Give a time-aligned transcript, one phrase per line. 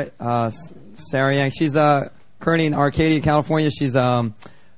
[0.00, 0.12] right.
[0.18, 0.50] Uh,
[0.94, 1.50] Sarah Yang.
[1.50, 3.70] She's uh, currently in Arcadia, California.
[3.70, 4.34] She's um,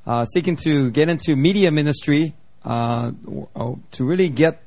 [0.07, 3.13] uh, seeking to get into media ministry uh,
[3.93, 4.63] to really get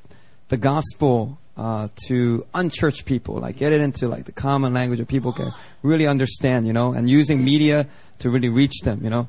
[0.49, 5.07] the gospel uh, to unchurched people, like get it into like the common language that
[5.07, 7.87] people can really understand, you know, and using media
[8.19, 9.27] to really reach them, you know.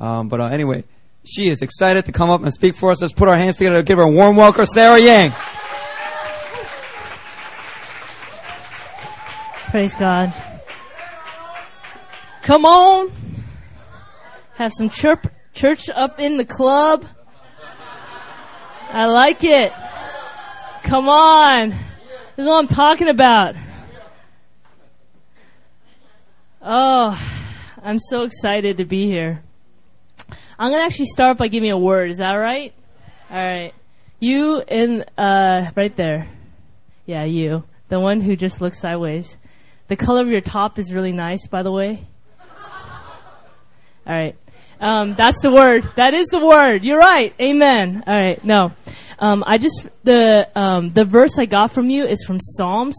[0.00, 0.84] Um, but uh, anyway,
[1.24, 3.00] she is excited to come up and speak for us.
[3.00, 5.32] Let's put our hands together to give her a warm welcome, Sarah Yang.
[9.70, 10.32] Praise God.
[12.44, 13.10] Come on.
[14.56, 17.06] Have some chirp, church up in the club.
[18.90, 19.72] I like it.
[20.82, 21.70] Come on.
[21.70, 21.78] This
[22.44, 23.54] is what I'm talking about.
[26.60, 27.18] Oh,
[27.82, 29.42] I'm so excited to be here.
[30.58, 32.10] I'm gonna actually start by giving a word.
[32.10, 32.74] Is that right?
[33.30, 33.72] All right.
[34.20, 36.28] You in uh right there.
[37.06, 37.64] Yeah, you.
[37.88, 39.38] The one who just looks sideways.
[39.88, 42.06] The color of your top is really nice, by the way.
[44.06, 44.36] All right.
[44.80, 45.88] Um, that's the word.
[45.96, 46.84] That is the word.
[46.84, 47.34] You're right.
[47.40, 48.04] Amen.
[48.06, 48.42] All right.
[48.44, 48.72] No.
[49.18, 52.96] Um, I just the um, the verse I got from you is from Psalms.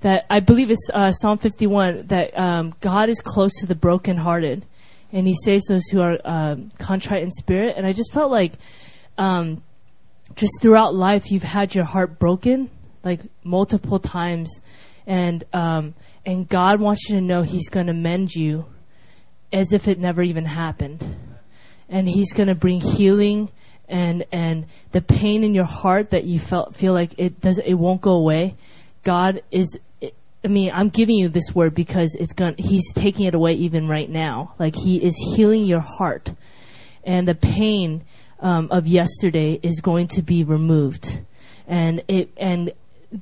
[0.00, 2.08] That I believe is uh, Psalm 51.
[2.08, 4.66] That um, God is close to the brokenhearted,
[5.12, 7.76] and He saves those who are um, contrite in spirit.
[7.76, 8.52] And I just felt like,
[9.16, 9.62] um,
[10.34, 12.68] just throughout life, you've had your heart broken
[13.04, 14.60] like multiple times,
[15.06, 18.66] and and God wants you to know He's going to mend you,
[19.56, 21.16] as if it never even happened,
[21.88, 23.50] and He's going to bring healing
[23.88, 27.74] and and the pain in your heart that you felt feel like it does it
[27.74, 28.54] won't go away.
[29.04, 29.78] God is
[30.44, 33.88] I mean, I'm giving you this word because it's going he's taking it away even
[33.88, 34.54] right now.
[34.58, 36.30] Like he is healing your heart.
[37.02, 38.04] And the pain
[38.40, 41.20] um, of yesterday is going to be removed.
[41.66, 42.72] And it and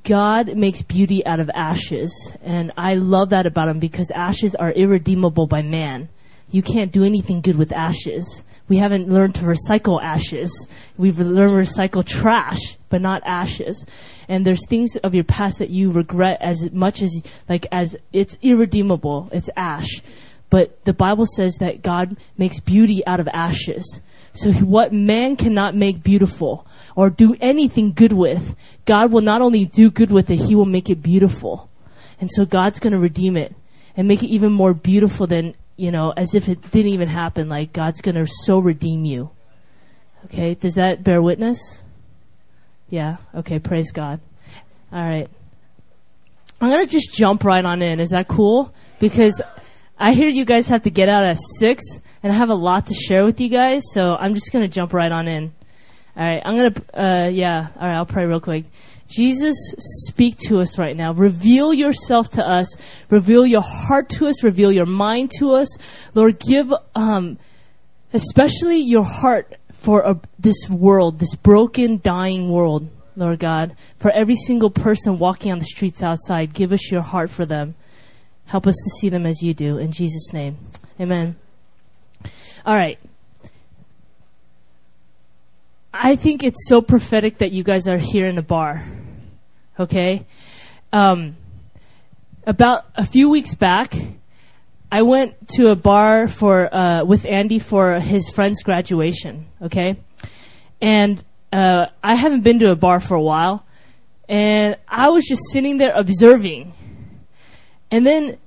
[0.03, 2.11] God makes beauty out of ashes.
[2.43, 6.09] And I love that about him because ashes are irredeemable by man.
[6.51, 10.67] You can't do anything good with ashes we haven't learned to recycle ashes.
[10.97, 13.85] We've learned to recycle trash, but not ashes.
[14.27, 17.15] And there's things of your past that you regret as much as,
[17.47, 19.29] like, as it's irredeemable.
[19.31, 20.01] It's ash.
[20.49, 24.01] But the Bible says that God makes beauty out of ashes.
[24.33, 26.65] So what man cannot make beautiful
[26.95, 28.55] or do anything good with,
[28.85, 31.69] God will not only do good with it, he will make it beautiful.
[32.19, 33.55] And so God's going to redeem it
[33.95, 37.49] and make it even more beautiful than you know, as if it didn't even happen,
[37.49, 39.31] like God's going to so redeem you.
[40.25, 41.83] Okay, does that bear witness?
[42.89, 44.19] Yeah, okay, praise God.
[44.91, 45.29] All right.
[46.61, 47.99] I'm going to just jump right on in.
[47.99, 48.73] Is that cool?
[48.99, 49.41] Because
[49.99, 51.83] I hear you guys have to get out at 6,
[52.23, 54.73] and I have a lot to share with you guys, so I'm just going to
[54.73, 55.53] jump right on in.
[56.17, 58.65] All right, I'm going to, uh, yeah, all right, I'll pray real quick.
[59.07, 59.55] Jesus,
[60.07, 61.13] speak to us right now.
[61.13, 62.75] Reveal yourself to us.
[63.09, 64.43] Reveal your heart to us.
[64.43, 65.77] Reveal your mind to us.
[66.13, 67.37] Lord, give, um,
[68.13, 73.75] especially your heart for a, this world, this broken, dying world, Lord God.
[73.99, 77.75] For every single person walking on the streets outside, give us your heart for them.
[78.45, 79.77] Help us to see them as you do.
[79.77, 80.57] In Jesus' name.
[80.99, 81.35] Amen.
[82.65, 82.97] All right.
[85.97, 88.83] I think it's so prophetic that you guys are here in a bar.
[89.79, 90.25] Okay?
[90.91, 91.37] Um,
[92.45, 93.93] about a few weeks back,
[94.91, 99.47] I went to a bar for uh, with Andy for his friend's graduation.
[99.61, 99.97] Okay,
[100.81, 103.65] and uh, I haven't been to a bar for a while,
[104.29, 106.73] and I was just sitting there observing,
[107.89, 108.37] and then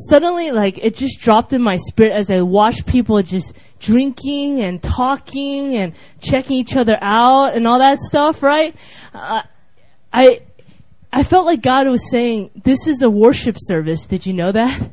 [0.00, 4.82] suddenly, like it just dropped in my spirit as I watched people just drinking and
[4.82, 8.74] talking and checking each other out and all that stuff, right?
[9.14, 9.42] Uh,
[10.12, 10.40] I,
[11.12, 14.06] I felt like God was saying, this is a worship service.
[14.06, 14.90] Did you know that?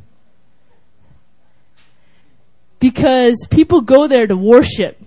[2.79, 5.01] Because people go there to worship.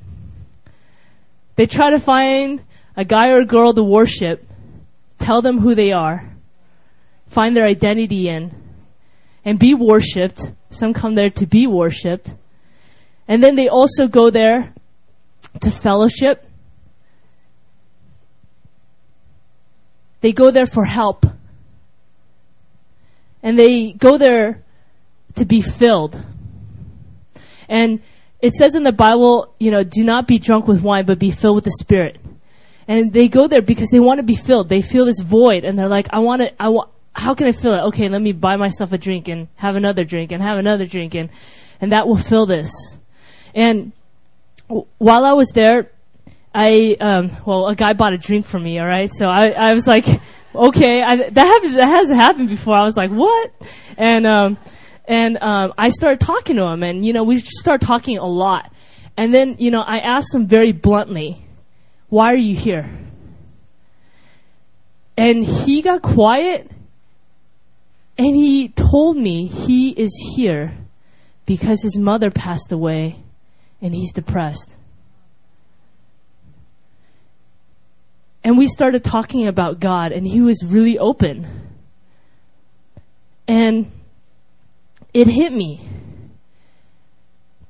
[1.57, 2.63] They try to find
[2.97, 4.45] a guy or a girl to worship,
[5.19, 6.37] tell them who they are,
[7.29, 8.68] find their identity in,
[9.49, 10.53] and be worshiped.
[10.69, 12.35] Some come there to be worshiped.
[13.27, 14.75] And then they also go there
[15.62, 16.45] to fellowship.
[20.21, 21.25] They go there for help.
[23.43, 24.65] And they go there
[25.37, 26.23] to be filled.
[27.71, 28.03] And
[28.43, 31.31] it says in the Bible, you know, do not be drunk with wine, but be
[31.31, 32.19] filled with the Spirit.
[32.87, 34.69] And they go there because they want to be filled.
[34.69, 37.53] They feel this void and they're like, I want to, I want, how can I
[37.53, 37.81] fill it?
[37.88, 41.15] Okay, let me buy myself a drink and have another drink and have another drink
[41.15, 41.31] and,
[41.81, 42.70] and that will fill this.
[43.55, 43.93] And
[44.69, 45.91] w- while I was there,
[46.55, 49.12] I, um, well, a guy bought a drink for me, alright?
[49.12, 50.06] So I, I was like,
[50.55, 51.75] okay, I, that happens.
[51.75, 52.75] That has happened before.
[52.75, 53.53] I was like, what?
[53.97, 54.59] And um,
[55.06, 58.73] and um, I started talking to him, and you know, we started talking a lot.
[59.17, 61.44] And then you know, I asked him very bluntly,
[62.09, 62.88] "Why are you here?"
[65.17, 66.70] And he got quiet,
[68.19, 70.76] and he told me he is here
[71.47, 73.17] because his mother passed away,
[73.81, 74.76] and he's depressed.
[78.44, 81.47] And we started talking about God, and he was really open.
[83.47, 83.91] And
[85.15, 85.81] it hit me.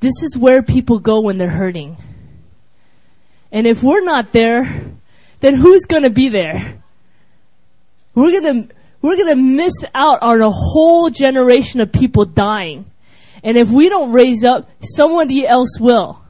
[0.00, 1.96] This is where people go when they're hurting.
[3.52, 4.64] And if we're not there,
[5.40, 6.82] then who's going to be there?
[8.14, 12.90] We're going to we're going to miss out on a whole generation of people dying.
[13.42, 16.22] And if we don't raise up, somebody else will.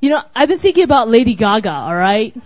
[0.00, 2.36] You know, I've been thinking about Lady Gaga, alright?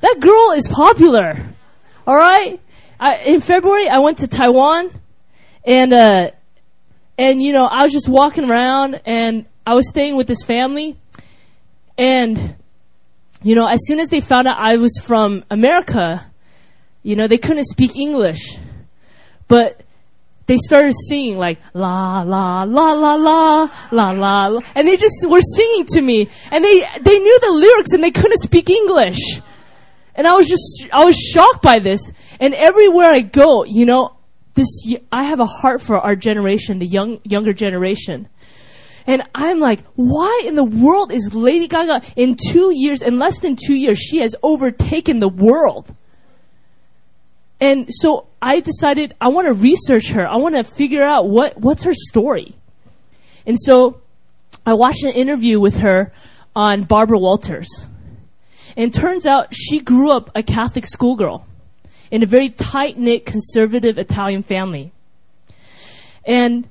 [0.00, 1.54] That girl is popular.
[2.06, 2.60] Alright?
[3.24, 4.90] in February, I went to Taiwan,
[5.64, 6.30] and, uh,
[7.18, 10.96] and, you know, I was just walking around, and I was staying with this family,
[11.98, 12.56] and,
[13.46, 16.26] you know, as soon as they found out I was from America,
[17.04, 18.58] you know, they couldn't speak English.
[19.46, 19.84] But
[20.46, 24.60] they started singing like la la la la la la la la.
[24.74, 26.28] And they just were singing to me.
[26.50, 29.40] And they they knew the lyrics and they couldn't speak english.
[30.16, 32.10] And i was just i was shocked by this.
[32.40, 34.16] And everywhere i go you know
[34.54, 34.68] this
[35.12, 38.28] i have a heart for our generation the young younger generation
[39.06, 43.38] and I'm like, why in the world is Lady Gaga in two years, in less
[43.38, 45.94] than two years, she has overtaken the world?
[47.60, 50.26] And so I decided I want to research her.
[50.26, 52.54] I want to figure out what, what's her story.
[53.46, 54.00] And so
[54.66, 56.12] I watched an interview with her
[56.54, 57.68] on Barbara Walters.
[58.76, 61.46] And turns out she grew up a Catholic schoolgirl
[62.10, 64.92] in a very tight knit conservative Italian family.
[66.24, 66.68] And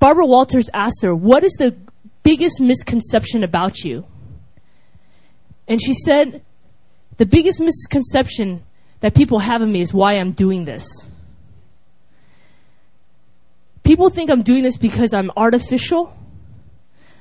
[0.00, 1.76] Barbara Walters asked her, What is the
[2.22, 4.06] biggest misconception about you?
[5.68, 6.42] And she said,
[7.18, 8.64] The biggest misconception
[9.00, 10.88] that people have of me is why I'm doing this.
[13.84, 16.16] People think I'm doing this because I'm artificial,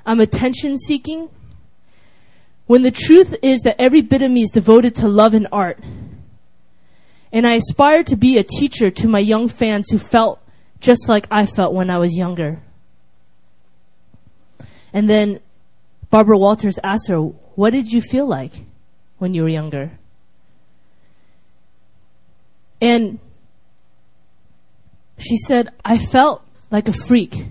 [0.05, 1.29] I'm attention seeking,
[2.65, 5.79] when the truth is that every bit of me is devoted to love and art.
[7.31, 10.39] And I aspire to be a teacher to my young fans who felt
[10.79, 12.61] just like I felt when I was younger.
[14.93, 15.39] And then
[16.09, 18.53] Barbara Walters asked her, What did you feel like
[19.17, 19.91] when you were younger?
[22.81, 23.19] And
[25.17, 27.45] she said, I felt like a freak.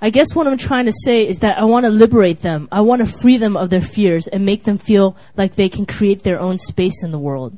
[0.00, 2.68] I guess what I'm trying to say is that I want to liberate them.
[2.70, 5.86] I want to free them of their fears and make them feel like they can
[5.86, 7.56] create their own space in the world.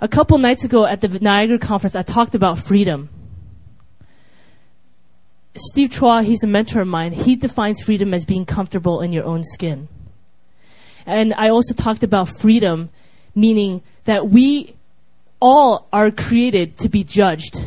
[0.00, 3.08] A couple nights ago at the Niagara conference, I talked about freedom.
[5.56, 7.12] Steve Chua, he's a mentor of mine.
[7.12, 9.88] He defines freedom as being comfortable in your own skin.
[11.06, 12.90] And I also talked about freedom,
[13.34, 14.74] meaning that we
[15.40, 17.60] all are created to be judged.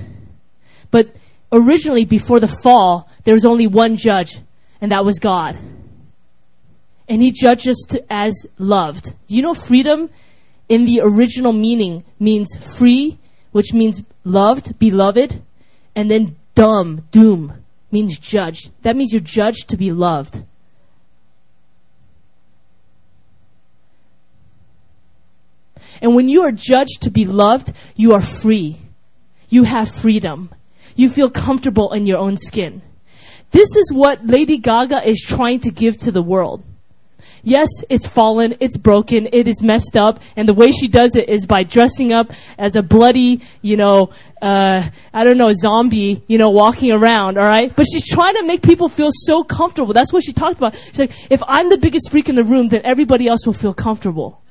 [0.91, 1.15] But
[1.51, 4.39] originally, before the fall, there was only one judge,
[4.81, 5.55] and that was God.
[7.07, 9.13] And he judged us to, as loved.
[9.27, 10.09] Do you know freedom
[10.67, 13.17] in the original meaning means free,
[13.53, 15.41] which means loved, beloved,
[15.95, 18.71] and then dumb, doom, means judged.
[18.81, 20.43] That means you're judged to be loved.
[26.01, 28.77] And when you are judged to be loved, you are free.
[29.49, 30.49] You have freedom.
[30.95, 32.81] You feel comfortable in your own skin.
[33.51, 36.63] This is what Lady Gaga is trying to give to the world.
[37.47, 41.29] Yes, it's fallen, it's broken, it is messed up, and the way she does it
[41.29, 44.09] is by dressing up as a bloody, you know,
[44.41, 47.73] uh, I don't know, zombie, you know, walking around, alright?
[47.73, 49.93] But she's trying to make people feel so comfortable.
[49.93, 50.75] That's what she talked about.
[50.75, 53.73] She's like, if I'm the biggest freak in the room, then everybody else will feel
[53.73, 54.41] comfortable.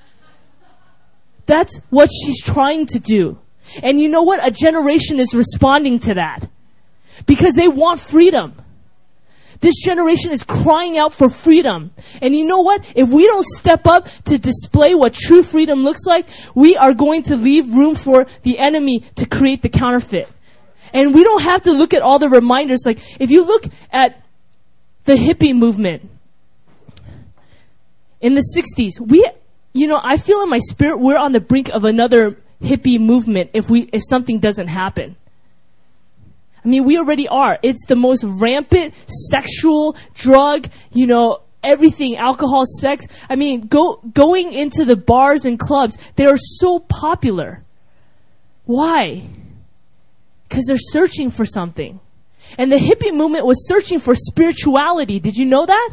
[1.44, 3.38] That's what she's trying to do.
[3.82, 4.40] And you know what?
[4.42, 6.48] A generation is responding to that.
[7.26, 8.54] Because they want freedom.
[9.60, 11.92] This generation is crying out for freedom.
[12.20, 12.84] And you know what?
[12.94, 17.22] If we don't step up to display what true freedom looks like, we are going
[17.24, 20.28] to leave room for the enemy to create the counterfeit.
[20.92, 22.82] And we don't have to look at all the reminders.
[22.86, 24.22] Like, if you look at
[25.04, 26.08] the hippie movement
[28.20, 29.28] in the 60s, we,
[29.72, 33.50] you know, I feel in my spirit we're on the brink of another hippie movement
[33.52, 35.16] if we if something doesn't happen.
[36.66, 37.60] I mean, we already are.
[37.62, 38.92] It's the most rampant
[39.30, 43.06] sexual drug, you know, everything, alcohol, sex.
[43.28, 47.62] I mean, go, going into the bars and clubs, they are so popular.
[48.64, 49.22] Why?
[50.48, 52.00] Because they're searching for something.
[52.58, 55.20] And the hippie movement was searching for spirituality.
[55.20, 55.90] Did you know that?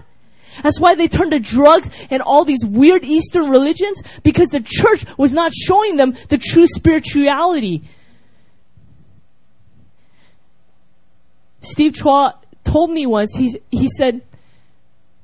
[0.63, 5.05] That's why they turned to drugs and all these weird Eastern religions because the church
[5.19, 7.83] was not showing them the true spirituality.
[11.63, 14.21] Steve Chua told me once, he, he said,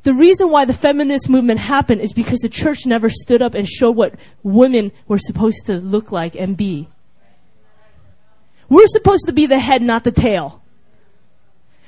[0.03, 3.67] the reason why the feminist movement happened is because the church never stood up and
[3.67, 6.88] showed what women were supposed to look like and be.
[8.69, 10.63] We're supposed to be the head, not the tail.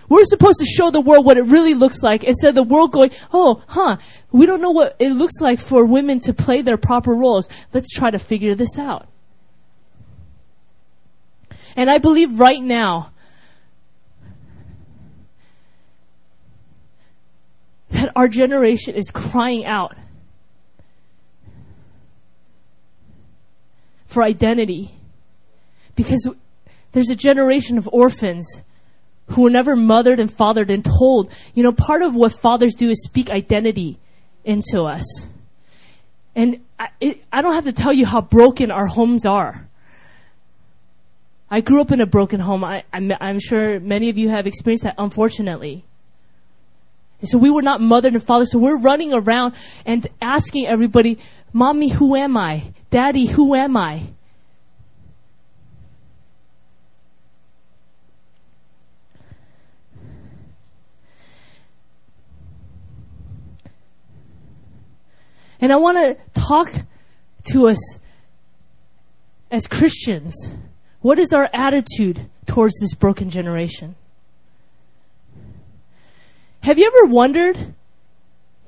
[0.10, 2.92] We're supposed to show the world what it really looks like instead of the world
[2.92, 3.96] going, oh, huh,
[4.32, 7.48] we don't know what it looks like for women to play their proper roles.
[7.72, 9.08] Let's try to figure this out.
[11.78, 13.14] And I believe right now
[18.16, 19.96] our generation is crying out
[24.06, 24.92] for identity
[25.96, 26.28] because
[26.92, 28.64] there's a generation of orphans
[29.28, 31.32] who were never mothered and fathered and told.
[31.54, 34.00] You know, part of what fathers do is speak identity
[34.44, 35.06] into us.
[36.36, 39.68] And I, it, I don't have to tell you how broken our homes are.
[41.50, 42.64] I grew up in a broken home.
[42.64, 45.86] I, I'm, I'm sure many of you have experienced that, unfortunately.
[47.22, 48.48] And so we were not mothered and fathered.
[48.48, 49.54] So we're running around
[49.86, 51.20] and asking everybody,
[51.54, 52.74] Mommy, who am I?
[52.90, 54.08] Daddy, who am I?
[65.60, 66.74] And I want to talk
[67.52, 68.00] to us
[69.52, 70.34] as Christians.
[71.02, 73.96] What is our attitude towards this broken generation?
[76.64, 77.74] Have you ever wondered?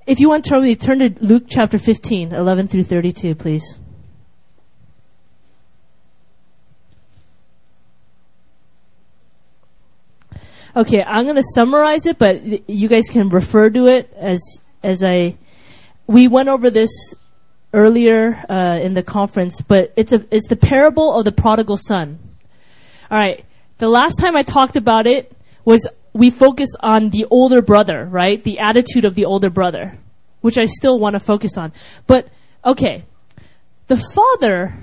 [0.08, 3.80] If you want to turn to Luke chapter 15, 11 through 32, please.
[10.76, 14.42] Okay, I'm going to summarize it, but you guys can refer to it as
[14.82, 15.38] as I
[16.08, 16.90] we went over this
[17.74, 22.18] earlier uh, in the conference, but it's a it's the parable of the prodigal son.
[23.12, 23.46] All right,
[23.78, 25.32] the last time I talked about it
[25.64, 28.44] was we focus on the older brother, right?
[28.44, 29.98] The attitude of the older brother,
[30.42, 31.74] which I still want to focus on.
[32.06, 32.28] But
[32.64, 33.06] okay,
[33.88, 34.78] the father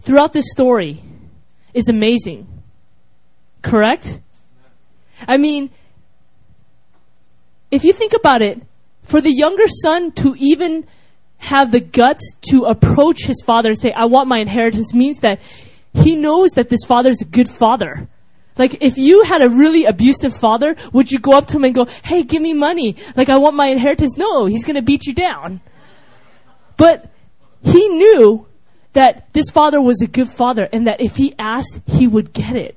[0.00, 1.00] throughout this story
[1.72, 2.46] is amazing.
[3.62, 4.20] Correct?
[5.26, 5.70] I mean,
[7.70, 8.62] if you think about it,
[9.02, 10.86] for the younger son to even
[11.38, 15.40] have the guts to approach his father and say, I want my inheritance means that
[15.94, 18.08] he knows that this father is a good father.
[18.58, 21.74] Like, if you had a really abusive father, would you go up to him and
[21.74, 22.96] go, Hey, give me money.
[23.16, 24.16] Like, I want my inheritance.
[24.16, 25.60] No, he's gonna beat you down.
[26.76, 27.10] But
[27.62, 28.46] he knew
[28.92, 32.56] that this father was a good father and that if he asked, he would get
[32.56, 32.76] it.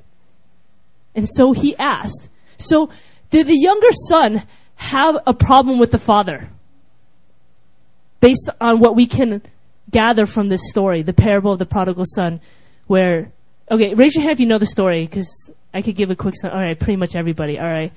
[1.15, 2.29] And so he asked.
[2.57, 2.89] So,
[3.31, 4.43] did the younger son
[4.75, 6.49] have a problem with the father
[8.19, 9.41] based on what we can
[9.89, 12.39] gather from this story, the parable of the prodigal son,
[12.87, 13.31] where,
[13.69, 16.35] okay, raise your hand if you know the story, because I could give a quick,
[16.43, 17.93] all right, pretty much everybody, all right.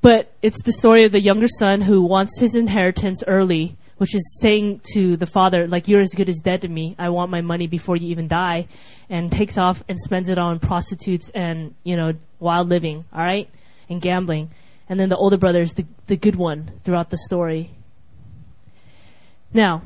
[0.00, 4.40] But it's the story of the younger son who wants his inheritance early, which is
[4.40, 6.94] saying to the father, like, you're as good as dead to me.
[6.98, 8.68] I want my money before you even die.
[9.08, 13.48] And takes off and spends it on prostitutes and, you know, wild living, all right?
[13.88, 14.50] And gambling
[14.88, 17.70] and then the older brother is the, the good one throughout the story.
[19.52, 19.82] Now,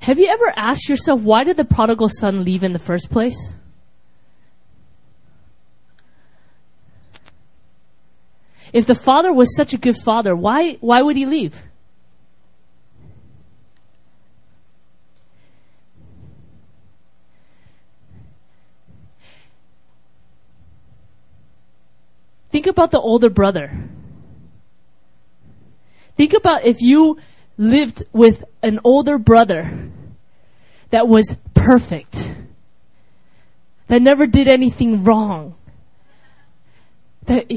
[0.00, 3.54] have you ever asked yourself why did the prodigal son leave in the first place?
[8.72, 11.64] If the father was such a good father, why, why would he leave?
[22.50, 23.88] Think about the older brother.
[26.16, 27.18] Think about if you
[27.60, 29.90] lived with an older brother
[30.90, 32.34] that was perfect,
[33.88, 35.54] that never did anything wrong,
[37.26, 37.50] that,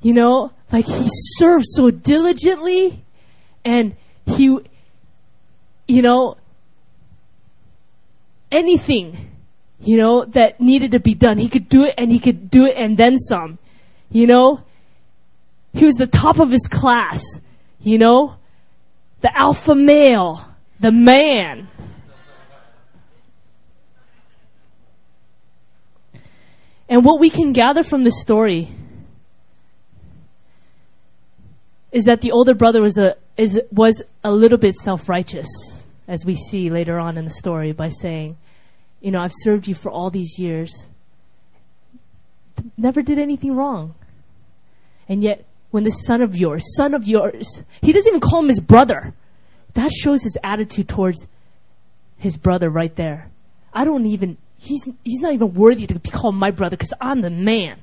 [0.00, 3.02] you know, like he served so diligently
[3.64, 4.58] and he,
[5.88, 6.36] you know,
[8.50, 9.32] anything
[9.82, 11.38] you know, that needed to be done.
[11.38, 13.58] He could do it and he could do it and then some.
[14.10, 14.62] You know?
[15.72, 17.24] He was the top of his class.
[17.80, 18.36] You know?
[19.22, 20.44] The alpha male.
[20.78, 21.68] The man.
[26.88, 28.68] And what we can gather from this story
[31.90, 35.48] is that the older brother was a is was a little bit self-righteous
[36.06, 38.36] as we see later on in the story by saying,
[39.00, 40.88] you know, I've served you for all these years.
[42.76, 43.94] Never did anything wrong.
[45.08, 48.48] And yet when the son of yours, son of yours, he doesn't even call him
[48.48, 49.14] his brother.
[49.74, 51.26] That shows his attitude towards
[52.18, 53.30] his brother right there.
[53.72, 57.22] I don't even, he's, he's not even worthy to be called my brother because I'm
[57.22, 57.80] the man.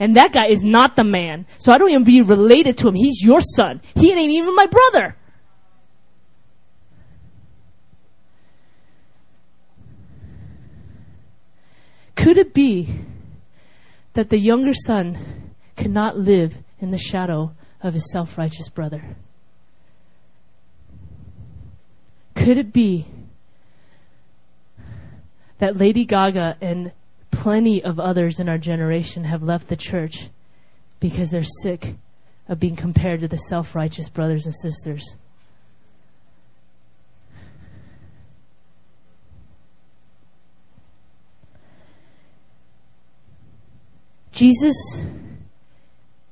[0.00, 1.46] And that guy is not the man.
[1.58, 2.94] So I don't even be related to him.
[2.94, 3.80] He's your son.
[3.94, 5.16] He ain't even my brother.
[12.16, 12.88] Could it be
[14.14, 19.16] that the younger son could not live in the shadow of his self righteous brother?
[22.34, 23.06] Could it be
[25.58, 26.92] that Lady Gaga and
[27.30, 30.30] plenty of others in our generation have left the church
[31.00, 31.96] because they're sick
[32.48, 35.16] of being compared to the self righteous brothers and sisters?
[44.32, 44.74] Jesus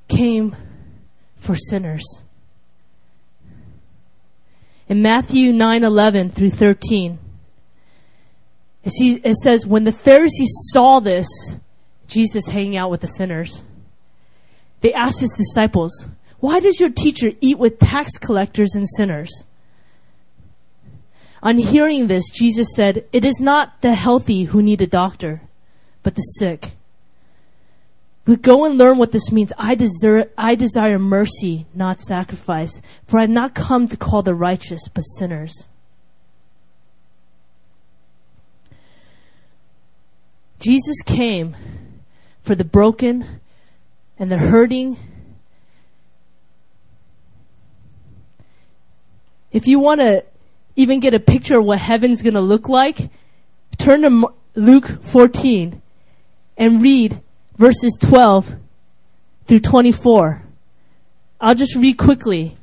[0.09, 0.57] came
[1.37, 2.05] for sinners.
[4.89, 7.19] In Matthew 9:11 through 13,
[8.83, 11.29] it says when the Pharisees saw this,
[12.07, 13.63] Jesus hanging out with the sinners,
[14.81, 16.07] they asked his disciples,
[16.41, 19.45] "Why does your teacher eat with tax collectors and sinners?"
[21.43, 25.43] On hearing this, Jesus said, "It is not the healthy who need a doctor,
[26.03, 26.78] but the sick."
[28.29, 29.55] But go and learn what this means.
[29.57, 34.35] I desire, I desire mercy, not sacrifice, for I have not come to call the
[34.35, 35.67] righteous, but sinners.
[40.59, 41.57] Jesus came
[42.43, 43.41] for the broken
[44.19, 44.99] and the hurting.
[49.51, 50.27] If you want to
[50.77, 53.09] even get a picture of what heaven's going to look like,
[53.79, 55.81] turn to Luke 14
[56.59, 57.23] and read
[57.59, 58.55] verses 12
[59.47, 60.43] through 24.
[61.41, 62.57] I'll just read quickly.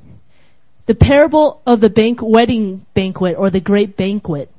[0.87, 4.51] The parable of the bank, wedding banquet or the great banquet.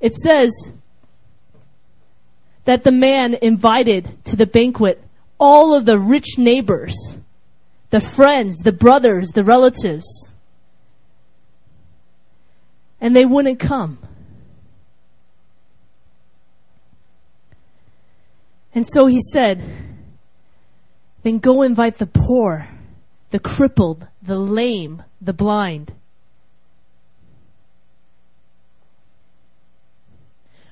[0.00, 0.72] It says
[2.64, 5.02] that the man invited to the banquet
[5.38, 6.94] all of the rich neighbors,
[7.90, 10.34] the friends, the brothers, the relatives.
[13.00, 13.98] And they wouldn't come.
[18.78, 19.60] And so he said,
[21.24, 22.68] then go invite the poor,
[23.30, 25.92] the crippled, the lame, the blind.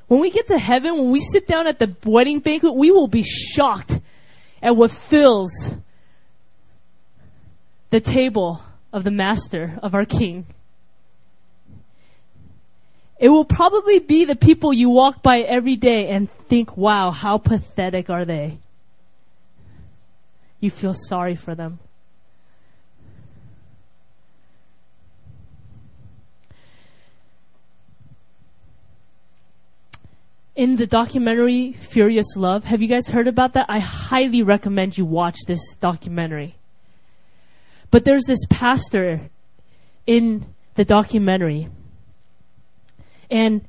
[0.06, 3.08] When we get to heaven, when we sit down at the wedding banquet, we will
[3.08, 3.98] be shocked
[4.62, 5.50] at what fills
[7.90, 10.46] the table of the master, of our king.
[13.18, 17.38] It will probably be the people you walk by every day and think, wow, how
[17.38, 18.58] pathetic are they?
[20.60, 21.78] You feel sorry for them.
[30.56, 32.64] in the documentary Furious Love.
[32.64, 33.66] Have you guys heard about that?
[33.68, 36.56] I highly recommend you watch this documentary.
[37.90, 39.28] But there's this pastor
[40.06, 41.68] in the documentary
[43.30, 43.66] and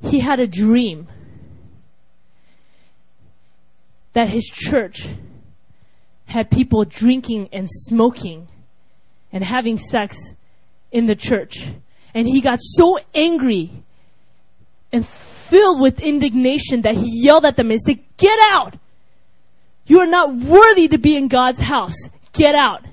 [0.00, 1.08] he had a dream
[4.12, 5.06] that his church
[6.26, 8.48] had people drinking and smoking
[9.32, 10.34] and having sex
[10.90, 11.56] in the church.
[12.14, 13.70] And he got so angry
[14.92, 18.76] and filled with indignation that he yelled at them and said, Get out!
[19.86, 21.96] You are not worthy to be in God's house.
[22.32, 22.84] Get out.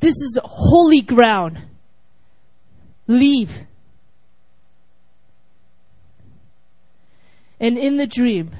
[0.00, 1.60] This is holy ground.
[3.08, 3.66] Leave.
[7.58, 8.50] And in the dream,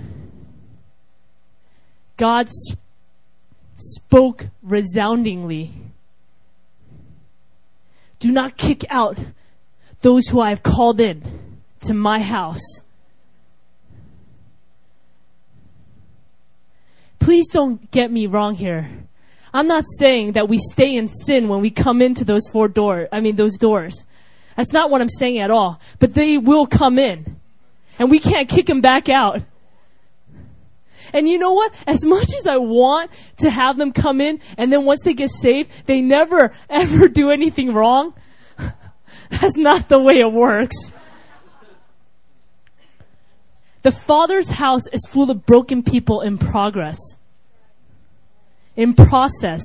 [2.17, 2.81] God sp-
[3.77, 5.71] spoke resoundingly
[8.19, 9.17] Do not kick out
[10.01, 11.23] those who I have called in
[11.83, 12.83] to my house.
[17.21, 18.91] Please don't get me wrong here.
[19.53, 23.09] I'm not saying that we stay in sin when we come into those four doors,
[23.13, 24.07] I mean, those doors.
[24.59, 25.81] That's not what I'm saying at all.
[26.01, 27.37] But they will come in.
[28.01, 29.41] And we can't kick them back out.
[31.13, 31.73] And you know what?
[31.87, 35.31] As much as I want to have them come in and then once they get
[35.31, 38.15] saved, they never ever do anything wrong.
[39.31, 40.93] That's not the way it works.
[43.83, 46.99] The Father's house is full of broken people in progress,
[48.75, 49.63] in process.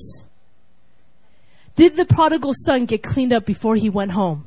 [1.75, 4.45] Did the prodigal son get cleaned up before he went home?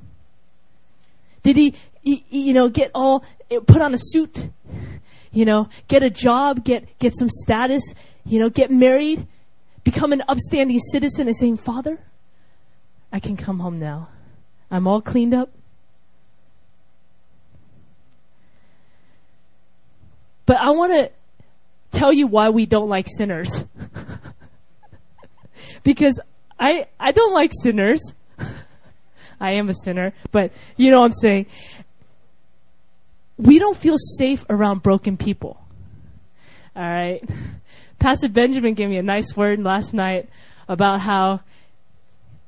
[1.47, 4.49] Did he, you know, get all, eh, put on a suit?
[5.31, 9.29] You know, get a job, get, get some status, you know, get married,
[9.85, 12.01] become an upstanding citizen and saying, Father,
[13.13, 14.09] I can come home now.
[14.73, 15.51] I'm all cleaned up.
[20.47, 21.13] But I want to
[21.97, 23.65] tell you why we don't like sinners.
[25.85, 26.19] because
[26.59, 28.16] I I don't like sinners.
[29.41, 31.47] I am a sinner, but you know what I'm saying.
[33.39, 35.61] We don't feel safe around broken people.
[36.75, 37.23] All right.
[37.99, 40.29] Pastor Benjamin gave me a nice word last night
[40.69, 41.41] about how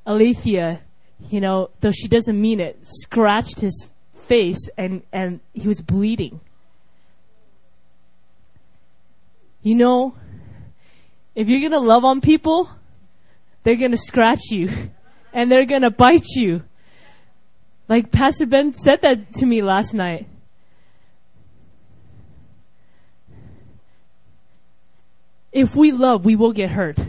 [0.05, 0.81] Alethea,
[1.29, 6.39] you know, though she doesn't mean it, scratched his face and, and he was bleeding.
[9.61, 10.15] You know,
[11.35, 12.69] if you're gonna love on people,
[13.63, 14.69] they're gonna scratch you
[15.33, 16.63] and they're gonna bite you.
[17.89, 20.27] Like Pastor Ben said that to me last night.
[25.51, 26.99] If we love, we will get hurt.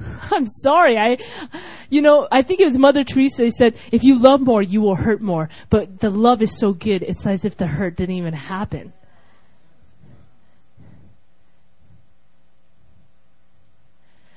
[0.32, 0.98] I'm sorry.
[0.98, 1.18] I,
[1.88, 4.96] you know, I think it was Mother Teresa said, if you love more, you will
[4.96, 5.48] hurt more.
[5.70, 8.92] But the love is so good, it's as if the hurt didn't even happen.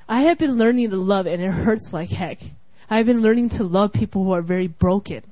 [0.08, 2.38] I have been learning to love and it hurts like heck.
[2.88, 5.22] I've been learning to love people who are very broken.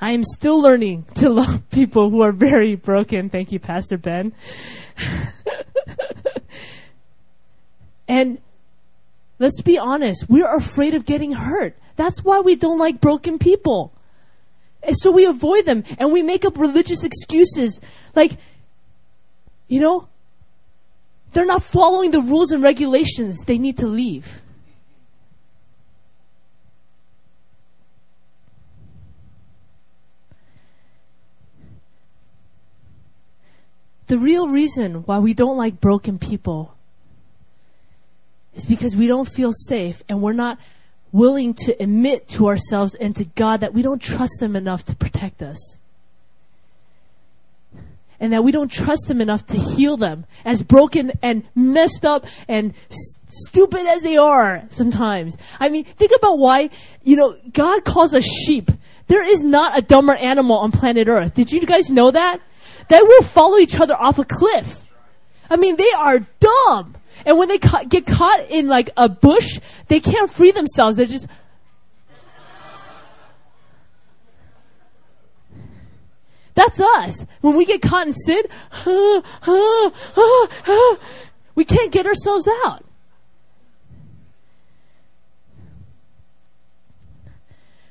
[0.00, 3.28] I am still learning to love people who are very broken.
[3.28, 4.32] Thank you, Pastor Ben.
[8.08, 8.38] and
[9.38, 11.76] let's be honest, we're afraid of getting hurt.
[11.96, 13.92] That's why we don't like broken people.
[14.82, 17.80] And so we avoid them and we make up religious excuses.
[18.14, 18.32] Like,
[19.68, 20.08] you know,
[21.32, 23.44] they're not following the rules and regulations.
[23.44, 24.40] They need to leave.
[34.10, 36.74] The real reason why we don't like broken people
[38.56, 40.58] is because we don't feel safe and we're not
[41.12, 44.96] willing to admit to ourselves and to God that we don't trust them enough to
[44.96, 45.78] protect us
[48.18, 52.26] and that we don't trust them enough to heal them, as broken and messed up
[52.48, 55.38] and st- stupid as they are sometimes.
[55.60, 56.70] I mean, think about why,
[57.04, 58.72] you know, God calls us sheep.
[59.06, 61.32] There is not a dumber animal on planet Earth.
[61.32, 62.40] Did you guys know that?
[62.88, 64.88] They will follow each other off a cliff.
[65.48, 66.96] I mean, they are dumb.
[67.26, 70.96] And when they ca- get caught in like a bush, they can't free themselves.
[70.96, 71.26] They're just,
[76.54, 77.24] That's us.
[77.40, 78.42] When we get caught in sin,
[81.54, 82.84] we can't get ourselves out.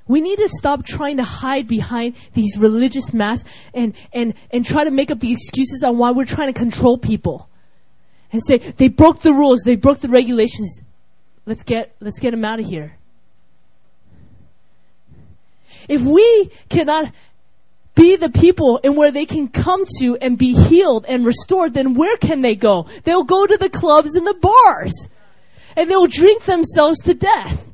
[0.10, 4.84] We need to stop trying to hide behind these religious masks and, and, and try
[4.84, 7.48] to make up the excuses on why we're trying to control people.
[8.34, 10.82] And say, they broke the rules, they broke the regulations.
[11.45, 12.98] Let's get, let's get them out of here.
[15.88, 17.12] If we cannot
[17.93, 21.93] be the people and where they can come to and be healed and restored, then
[21.93, 22.88] where can they go?
[23.04, 25.08] They'll go to the clubs and the bars.
[25.76, 27.68] And they'll drink themselves to death.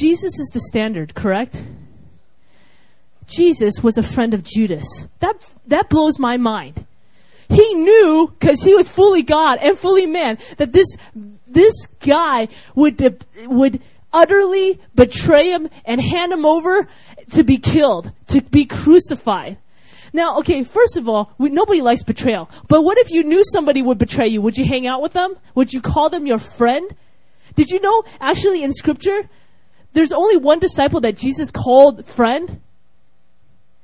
[0.00, 1.62] Jesus is the standard, correct?
[3.26, 4.86] Jesus was a friend of Judas.
[5.18, 6.86] That, that blows my mind.
[7.50, 10.86] He knew, because he was fully God and fully man, that this,
[11.46, 16.88] this guy would, would utterly betray him and hand him over
[17.32, 19.58] to be killed, to be crucified.
[20.14, 22.48] Now, okay, first of all, we, nobody likes betrayal.
[22.68, 24.40] But what if you knew somebody would betray you?
[24.40, 25.36] Would you hang out with them?
[25.54, 26.90] Would you call them your friend?
[27.54, 29.28] Did you know, actually, in scripture,
[29.92, 32.60] there's only one disciple that Jesus called friend?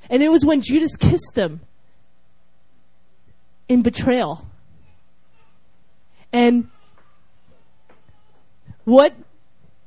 [0.09, 1.61] And it was when Judas kissed him
[3.69, 4.47] in betrayal.
[6.33, 6.69] And
[8.85, 9.15] what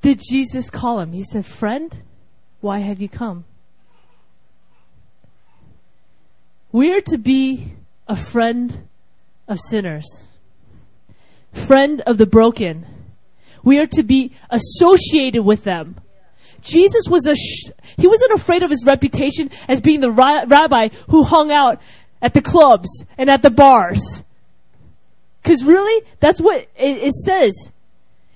[0.02, 1.14] did Jesus call him?
[1.14, 2.02] He said, Friend,
[2.62, 3.46] why have you come?
[6.72, 7.74] We're to be
[8.08, 8.88] a friend
[9.48, 10.28] of sinners,
[11.54, 12.86] friend of the broken.
[13.64, 15.96] We are to be associated with them.
[16.62, 20.90] Jesus was a, sh- he wasn't afraid of his reputation as being the ra- rabbi
[21.10, 21.82] who hung out
[22.22, 24.24] at the clubs and at the bars.
[25.44, 27.72] Cause really, that's what it, it says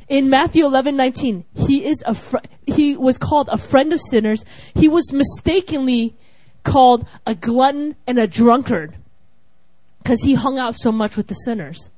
[0.08, 2.48] in Matthew 11, 19, he is a friend.
[2.66, 6.16] he was called a friend of sinners, he was mistakenly
[6.64, 8.96] called a glutton and a drunkard
[10.00, 11.90] because he hung out so much with the sinners.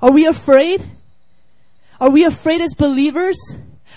[0.00, 0.84] Are we afraid?
[2.00, 3.38] Are we afraid as believers?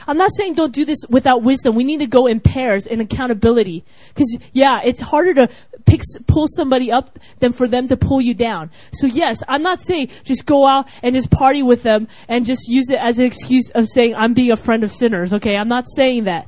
[0.07, 1.75] I'm not saying don't do this without wisdom.
[1.75, 3.83] We need to go in pairs in accountability.
[4.09, 5.49] Because, yeah, it's harder to
[5.85, 8.71] pick, pull somebody up than for them to pull you down.
[8.93, 12.67] So yes, I'm not saying just go out and just party with them and just
[12.67, 15.33] use it as an excuse of saying I'm being a friend of sinners.
[15.33, 15.55] Okay.
[15.55, 16.47] I'm not saying that.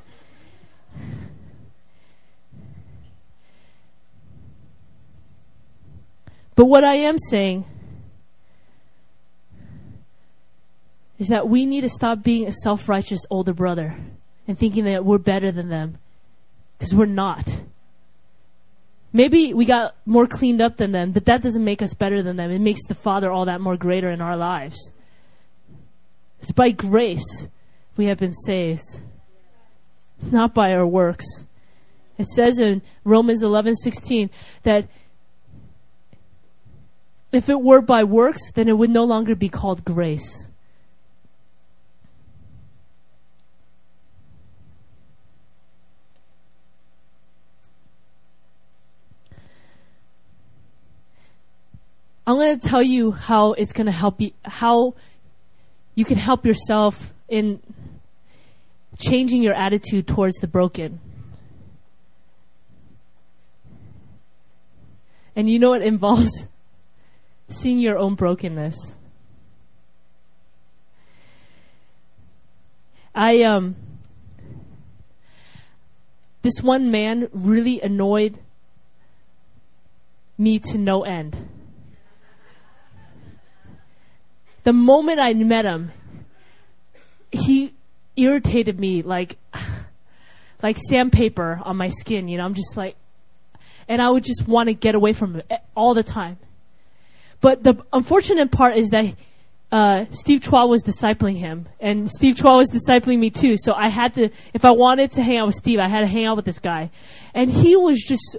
[6.56, 7.66] But what I am saying
[11.24, 13.96] is that we need to stop being a self righteous older brother
[14.46, 15.98] and thinking that we're better than them.
[16.78, 17.48] Because we're not.
[19.14, 22.36] Maybe we got more cleaned up than them, but that doesn't make us better than
[22.36, 22.52] them.
[22.52, 24.92] It makes the Father all that more greater in our lives.
[26.42, 27.48] It's by grace
[27.96, 28.84] we have been saved,
[30.30, 31.46] not by our works.
[32.18, 34.30] It says in Romans 11:16
[34.64, 34.90] that
[37.32, 40.50] if it were by works, then it would no longer be called grace.
[52.26, 54.96] I'm going to tell you how it's going to help you, how
[55.96, 57.60] you can help yourself in
[58.98, 61.02] changing your attitude towards the broken.
[65.36, 66.48] And you know it involves
[67.50, 68.96] seeing your own brokenness.
[73.16, 73.76] I um
[76.42, 78.40] this one man really annoyed
[80.38, 81.38] me to no end
[84.64, 85.92] the moment I met him,
[87.32, 87.74] he
[88.16, 89.38] irritated me like
[90.64, 92.28] like sandpaper on my skin.
[92.28, 92.96] You know, I'm just like,
[93.88, 95.44] and I would just want to get away from him
[95.76, 96.38] all the time.
[97.42, 99.16] But the unfortunate part is that
[99.70, 103.58] uh, Steve Chua was discipling him, and Steve Chua was discipling me too.
[103.58, 106.08] So I had to, if I wanted to hang out with Steve, I had to
[106.08, 106.92] hang out with this guy,
[107.34, 108.38] and he was just,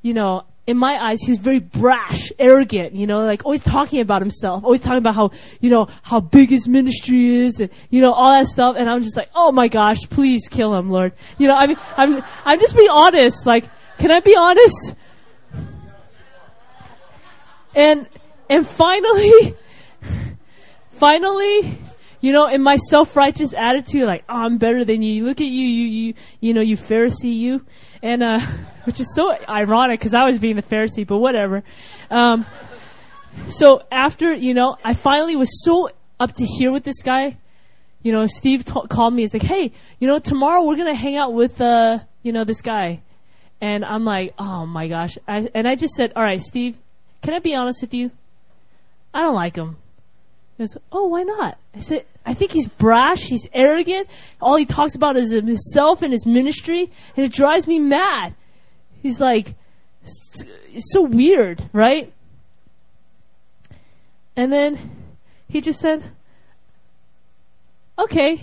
[0.00, 4.00] you know, in my eyes, he was very brash, arrogant, you know, like always talking
[4.00, 8.00] about himself, always talking about how, you know, how big his ministry is and, you
[8.00, 8.76] know, all that stuff.
[8.78, 11.14] And I'm just like, oh my gosh, please kill him, Lord.
[11.36, 13.44] You know, I mean, I'm, I'm just being honest.
[13.44, 13.64] Like,
[13.98, 14.94] can I be honest?
[17.74, 18.08] And,
[18.48, 19.56] and finally,
[20.92, 21.78] finally,
[22.20, 25.24] you know, in my self-righteous attitude, like, oh, I'm better than you.
[25.24, 27.66] Look at you, you, you, you know, you Pharisee, you.
[28.00, 28.40] And, uh,
[28.84, 31.62] which is so ironic because I was being the Pharisee, but whatever.
[32.10, 32.46] Um,
[33.46, 37.36] so after, you know, I finally was so up to here with this guy.
[38.02, 39.22] You know, Steve t- called me.
[39.22, 42.60] He's like, "Hey, you know, tomorrow we're gonna hang out with, uh, you know, this
[42.60, 43.00] guy,"
[43.60, 46.76] and I'm like, "Oh my gosh!" I, and I just said, "All right, Steve,
[47.22, 48.10] can I be honest with you?
[49.14, 49.76] I don't like him."
[50.56, 53.22] He goes, "Oh, why not?" I said, "I think he's brash.
[53.22, 54.08] He's arrogant.
[54.40, 58.34] All he talks about is himself and his ministry, and it drives me mad."
[59.02, 59.54] He's like,
[60.04, 62.12] it's so weird, right?
[64.36, 64.78] And then
[65.48, 66.04] he just said,
[67.98, 68.40] okay,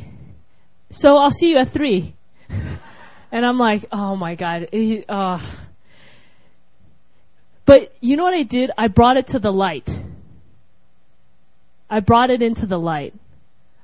[0.89, 2.13] so I'll see you at three.
[3.31, 4.69] and I'm like, oh my God.
[4.71, 5.39] He, uh.
[7.65, 8.71] But you know what I did?
[8.77, 9.89] I brought it to the light.
[11.89, 13.13] I brought it into the light.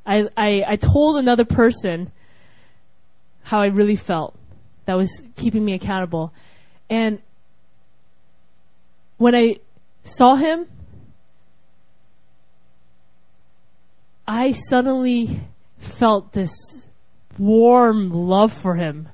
[0.05, 2.11] I, I, I told another person
[3.43, 4.35] how I really felt
[4.85, 6.31] that was keeping me accountable.
[6.89, 7.19] And
[9.17, 9.59] when I
[10.03, 10.67] saw him,
[14.27, 15.41] I suddenly
[15.77, 16.51] felt this
[17.37, 19.09] warm love for him.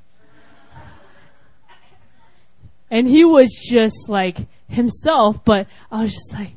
[2.89, 6.51] And he was just like himself, but I was just like,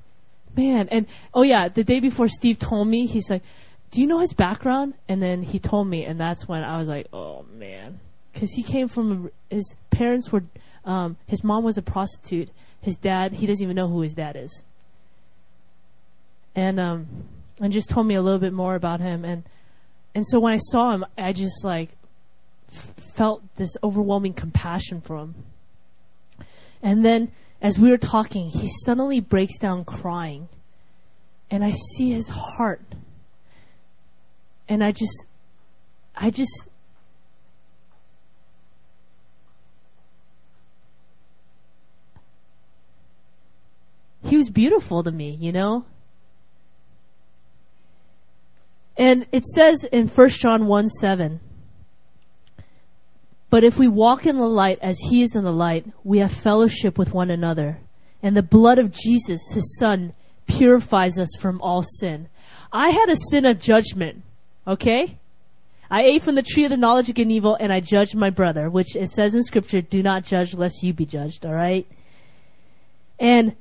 [0.56, 0.88] man.
[0.88, 3.42] And oh yeah, the day before Steve told me, he's like,
[3.90, 4.94] do you know his background?
[5.08, 8.00] And then he told me, and that's when I was like, oh man.
[8.34, 10.42] Cause he came from, his parents were
[10.84, 12.50] um, his mom was a prostitute.
[12.80, 14.62] His dad, he doesn't even know who his dad is.
[16.54, 17.06] And um,
[17.60, 19.24] and just told me a little bit more about him.
[19.24, 19.44] And
[20.14, 21.90] and so when I saw him, I just like
[23.14, 25.34] felt this overwhelming compassion for him.
[26.82, 30.48] And then as we were talking, he suddenly breaks down crying.
[31.50, 32.82] And I see his heart.
[34.68, 35.26] And I just
[36.16, 36.68] I just
[44.44, 45.84] he was beautiful to me, you know?
[48.96, 51.40] And it says in 1 John 1 7,
[53.50, 56.32] But if we walk in the light as he is in the light, we have
[56.32, 57.78] fellowship with one another.
[58.22, 60.12] And the blood of Jesus, his son,
[60.46, 62.28] purifies us from all sin.
[62.72, 64.22] I had a sin of judgment,
[64.66, 65.18] okay?
[65.90, 68.14] I ate from the tree of the knowledge of good and evil and I judged
[68.14, 71.86] my brother, which it says in scripture, do not judge lest you be judged, alright?
[73.18, 73.56] And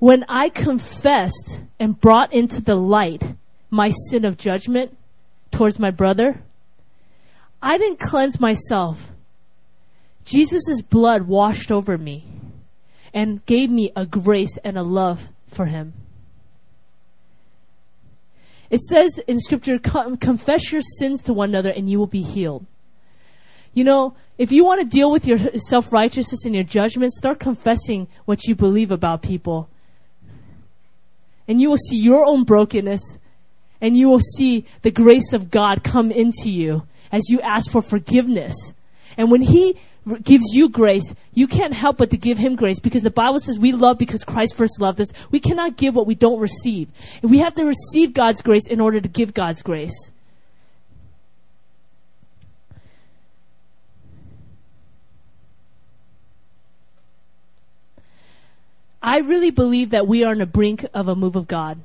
[0.00, 3.22] when I confessed and brought into the light
[3.70, 4.96] my sin of judgment
[5.52, 6.42] towards my brother,
[7.62, 9.12] I didn't cleanse myself.
[10.24, 12.24] Jesus' blood washed over me
[13.12, 15.92] and gave me a grace and a love for him.
[18.70, 22.64] It says in scripture, confess your sins to one another and you will be healed.
[23.74, 27.38] You know, if you want to deal with your self righteousness and your judgment, start
[27.38, 29.68] confessing what you believe about people.
[31.50, 33.18] And you will see your own brokenness
[33.80, 37.82] and you will see the grace of God come into you as you ask for
[37.82, 38.54] forgiveness.
[39.16, 39.76] And when He
[40.22, 43.58] gives you grace, you can't help but to give Him grace because the Bible says
[43.58, 45.12] we love because Christ first loved us.
[45.32, 46.88] We cannot give what we don't receive.
[47.20, 50.12] And we have to receive God's grace in order to give God's grace.
[59.02, 61.80] I really believe that we are on the brink of a move of God.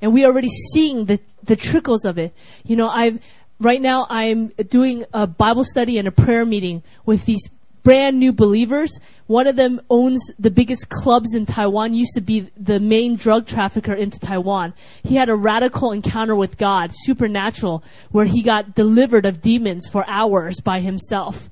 [0.00, 2.34] And we are already seeing the, the trickles of it.
[2.64, 3.20] You know, I've,
[3.58, 7.48] right now I'm doing a Bible study and a prayer meeting with these
[7.84, 8.98] brand new believers.
[9.26, 13.46] One of them owns the biggest clubs in Taiwan, used to be the main drug
[13.46, 14.74] trafficker into Taiwan.
[15.04, 20.04] He had a radical encounter with God, supernatural, where he got delivered of demons for
[20.08, 21.48] hours by himself.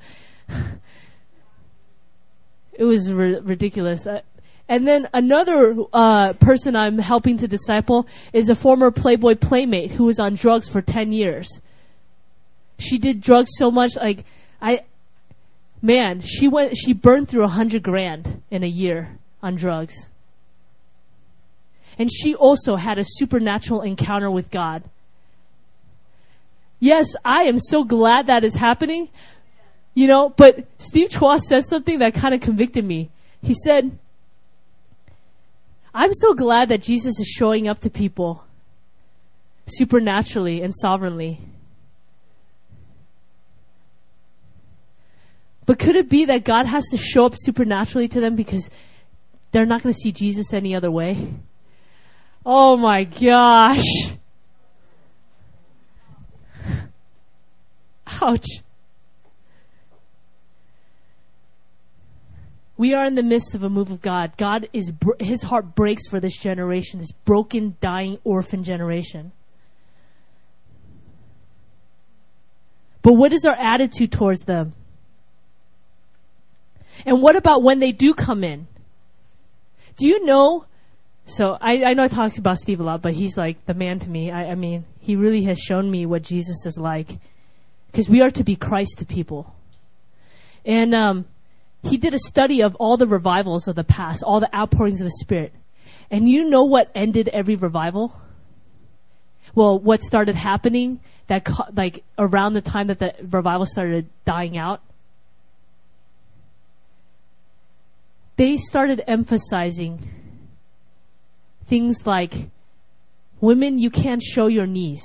[2.73, 4.07] it was r- ridiculous.
[4.07, 4.23] Uh,
[4.73, 10.05] and then another uh, person I'm helping to disciple is a former Playboy playmate who
[10.05, 11.61] was on drugs for 10 years.
[12.79, 14.25] She did drugs so much, like,
[14.63, 14.85] I,
[15.83, 20.09] man, she went, she burned through a hundred grand in a year on drugs.
[21.99, 24.85] And she also had a supernatural encounter with God.
[26.81, 29.11] Yes, I am so glad that is happening.
[29.93, 33.11] You know, but Steve Chua said something that kind of convicted me.
[33.43, 33.99] He said,
[35.95, 38.45] I'm so glad that Jesus is showing up to people
[39.67, 41.41] supernaturally and sovereignly.
[45.67, 48.69] But could it be that God has to show up supernaturally to them because
[49.53, 51.35] they're not going to see Jesus any other way?
[52.45, 53.85] Oh my gosh.
[58.23, 58.47] Ouch.
[62.83, 64.37] We are in the midst of a move of God.
[64.37, 69.31] God is, his heart breaks for this generation, this broken, dying, orphan generation.
[73.03, 74.75] But what is our attitude towards them?
[77.07, 78.67] And what about when they do come in?
[79.97, 80.67] Do you know?
[81.25, 84.01] So I, I know I talked about Steve a lot, but he's like the man
[84.01, 84.33] to me.
[84.33, 87.21] I, I mean, he really has shown me what Jesus is like.
[87.93, 89.55] Because we are to be Christ to people.
[90.65, 91.27] And um,
[91.83, 95.07] he did a study of all the revivals of the past, all the outpourings of
[95.07, 95.53] the Spirit.
[96.11, 98.15] And you know what ended every revival?
[99.55, 104.81] Well, what started happening that, like, around the time that the revival started dying out?
[108.37, 110.01] They started emphasizing
[111.67, 112.49] things like,
[113.41, 115.03] women, you can't show your knees.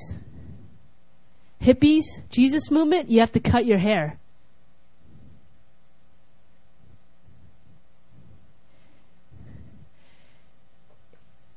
[1.62, 4.20] Hippies, Jesus movement, you have to cut your hair.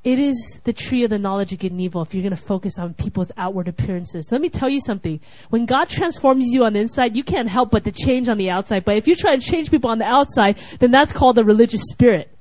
[0.03, 2.43] It is the tree of the knowledge of good and evil if you're going to
[2.43, 4.29] focus on people's outward appearances.
[4.31, 5.21] Let me tell you something.
[5.51, 8.49] When God transforms you on the inside, you can't help but to change on the
[8.49, 8.87] outside.
[8.87, 11.83] But if you try to change people on the outside, then that's called a religious
[11.91, 12.35] spirit.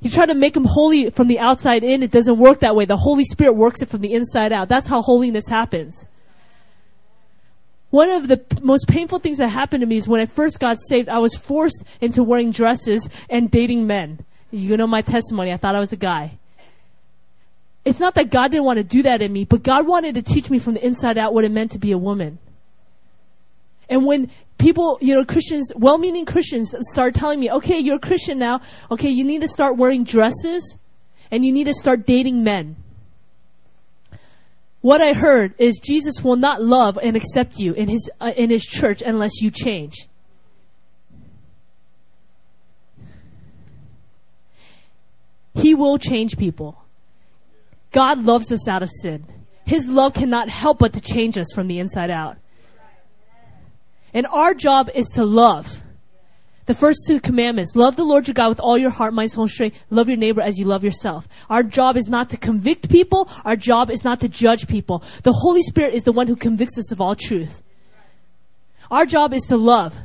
[0.00, 2.84] You try to make them holy from the outside in, it doesn't work that way.
[2.84, 4.68] The Holy Spirit works it from the inside out.
[4.68, 6.04] That's how holiness happens.
[7.90, 10.80] One of the most painful things that happened to me is when I first got
[10.80, 14.24] saved, I was forced into wearing dresses and dating men.
[14.50, 15.52] You know my testimony.
[15.52, 16.38] I thought I was a guy
[17.84, 20.22] it's not that God didn't want to do that in me, but God wanted to
[20.22, 22.38] teach me from the inside out what it meant to be a woman.
[23.88, 28.38] And when people, you know, Christians, well-meaning Christians start telling me, okay, you're a Christian
[28.38, 28.60] now.
[28.90, 30.78] Okay, you need to start wearing dresses
[31.30, 32.76] and you need to start dating men.
[34.82, 38.50] What I heard is Jesus will not love and accept you in his, uh, in
[38.50, 40.06] his church unless you change.
[45.54, 46.82] He will change people.
[47.92, 49.24] God loves us out of sin.
[49.64, 52.36] His love cannot help but to change us from the inside out.
[54.12, 55.80] And our job is to love.
[56.66, 59.44] The first two commandments love the Lord your God with all your heart, mind, soul,
[59.44, 59.84] and strength.
[59.90, 61.26] Love your neighbor as you love yourself.
[61.48, 63.28] Our job is not to convict people.
[63.44, 65.02] Our job is not to judge people.
[65.24, 67.62] The Holy Spirit is the one who convicts us of all truth.
[68.90, 69.96] Our job is to love.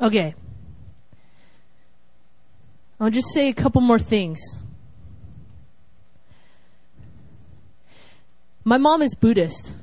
[0.00, 0.34] Okay.
[3.02, 4.40] I'll just say a couple more things.
[8.62, 9.74] My mom is Buddhist.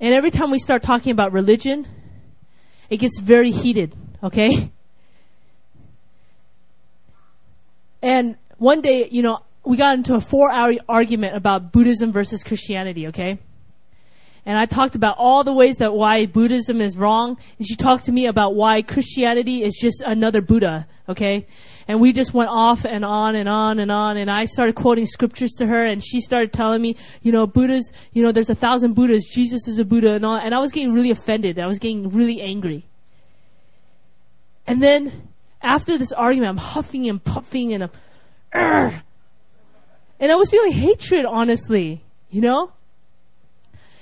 [0.00, 1.86] And every time we start talking about religion,
[2.88, 4.72] it gets very heated, okay?
[8.00, 12.44] And one day, you know, we got into a four hour argument about Buddhism versus
[12.44, 13.38] Christianity, okay?
[14.46, 17.36] And I talked about all the ways that why Buddhism is wrong.
[17.58, 21.48] And she talked to me about why Christianity is just another Buddha, okay?
[21.88, 24.16] And we just went off and on and on and on.
[24.16, 27.92] And I started quoting scriptures to her and she started telling me, you know, Buddhas,
[28.12, 29.28] you know, there's a thousand Buddhas.
[29.28, 30.36] Jesus is a Buddha and all.
[30.36, 31.58] And I was getting really offended.
[31.58, 32.86] I was getting really angry.
[34.64, 35.28] And then
[35.60, 37.90] after this argument, I'm huffing and puffing and I'm,
[38.54, 39.02] Argh!
[40.20, 42.70] and I was feeling hatred, honestly, you know?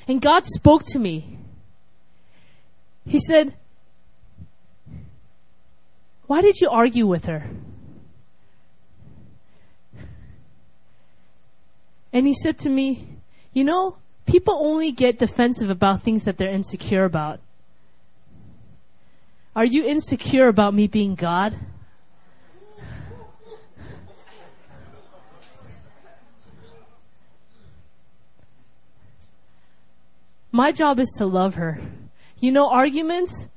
[0.07, 1.39] And God spoke to me.
[3.07, 3.55] He said,
[6.27, 7.45] Why did you argue with her?
[12.13, 13.09] And he said to me,
[13.53, 13.97] You know,
[14.27, 17.41] people only get defensive about things that they're insecure about.
[19.57, 21.55] Are you insecure about me being God?
[30.55, 31.81] My job is to love her.
[32.39, 33.49] You know, arguments,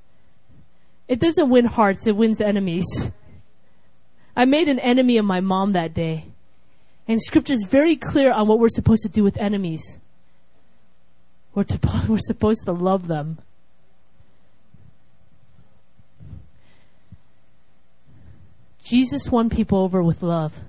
[1.08, 3.12] it doesn't win hearts, it wins enemies.
[4.36, 6.26] I made an enemy of my mom that day.
[7.08, 10.00] And scripture is very clear on what we're supposed to do with enemies.
[11.54, 13.38] We're, to, we're supposed to love them.
[18.84, 20.62] Jesus won people over with love.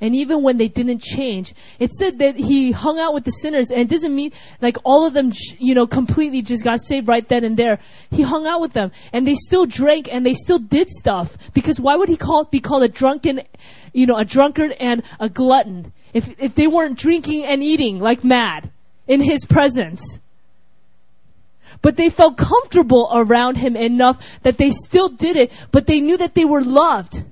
[0.00, 3.70] And even when they didn't change, it said that he hung out with the sinners
[3.70, 7.26] and it doesn't mean like all of them, you know, completely just got saved right
[7.26, 7.78] then and there.
[8.10, 11.80] He hung out with them and they still drank and they still did stuff because
[11.80, 13.42] why would he call, be called a drunken,
[13.92, 18.22] you know, a drunkard and a glutton if, if they weren't drinking and eating like
[18.22, 18.70] mad
[19.06, 20.20] in his presence?
[21.82, 26.16] But they felt comfortable around him enough that they still did it, but they knew
[26.16, 27.24] that they were loved.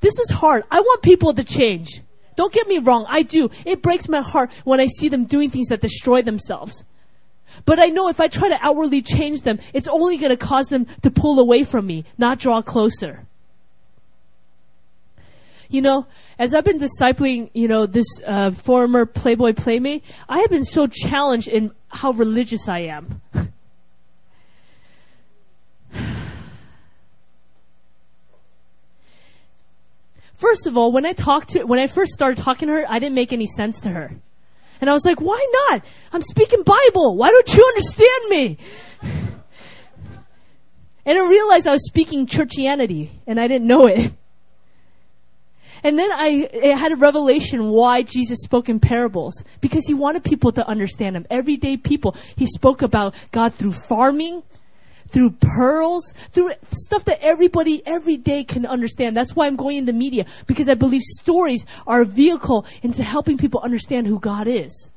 [0.00, 0.64] This is hard.
[0.70, 2.02] I want people to change.
[2.36, 3.50] Don't get me wrong, I do.
[3.66, 6.84] It breaks my heart when I see them doing things that destroy themselves.
[7.64, 10.68] But I know if I try to outwardly change them, it's only going to cause
[10.68, 13.26] them to pull away from me, not draw closer.
[15.68, 16.06] You know,
[16.38, 20.86] as I've been discipling, you know, this uh, former Playboy playmate, I have been so
[20.86, 23.20] challenged in how religious I am.
[30.38, 33.00] First of all, when I talked to, when I first started talking to her, I
[33.00, 34.12] didn't make any sense to her.
[34.80, 35.84] And I was like, why not?
[36.12, 37.16] I'm speaking Bible.
[37.16, 38.58] Why don't you understand me?
[41.04, 44.12] And I realized I was speaking churchianity and I didn't know it.
[45.82, 49.42] And then I, I, had a revelation why Jesus spoke in parables.
[49.60, 51.26] Because he wanted people to understand him.
[51.30, 52.16] Everyday people.
[52.36, 54.42] He spoke about God through farming,
[55.08, 59.16] through pearls, through stuff that everybody every day can understand.
[59.16, 63.38] That's why I'm going into media because I believe stories are a vehicle into helping
[63.38, 64.90] people understand who God is.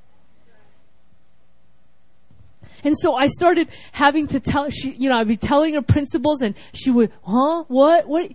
[2.83, 6.41] And so I started having to tell, she, you know, I'd be telling her principles
[6.41, 7.63] and she would, huh?
[7.67, 8.07] What?
[8.07, 8.31] What?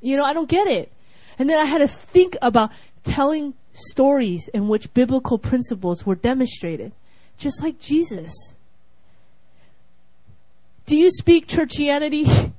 [0.00, 0.90] You know, I don't get it.
[1.38, 2.70] And then I had to think about
[3.02, 6.92] telling stories in which biblical principles were demonstrated.
[7.36, 8.32] Just like Jesus.
[10.86, 12.52] Do you speak churchianity?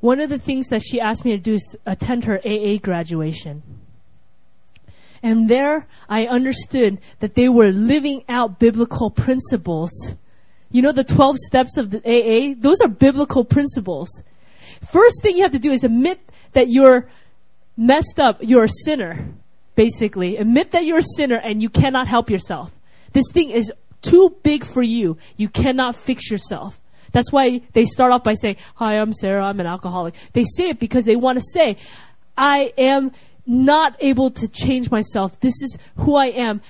[0.00, 3.62] One of the things that she asked me to do is attend her AA graduation.
[5.22, 10.14] And there I understood that they were living out biblical principles.
[10.70, 12.54] You know the 12 steps of the AA?
[12.58, 14.22] Those are biblical principles.
[14.92, 16.20] First thing you have to do is admit
[16.52, 17.08] that you're
[17.76, 19.34] messed up, you're a sinner,
[19.74, 20.36] basically.
[20.36, 22.72] Admit that you're a sinner and you cannot help yourself.
[23.12, 23.72] This thing is
[24.02, 25.16] too big for you.
[25.36, 26.80] You cannot fix yourself.
[27.12, 30.14] That's why they start off by saying, Hi, I'm Sarah, I'm an alcoholic.
[30.32, 31.76] They say it because they want to say,
[32.36, 33.12] I am
[33.46, 35.38] not able to change myself.
[35.40, 36.60] This is who I am.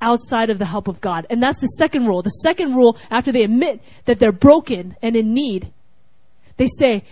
[0.00, 1.26] outside of the help of God.
[1.30, 2.20] And that's the second rule.
[2.20, 5.72] The second rule, after they admit that they're broken and in need,
[6.58, 7.04] they say